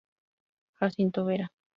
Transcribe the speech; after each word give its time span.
Jacinto 0.79 1.25
Vera. 1.25 1.51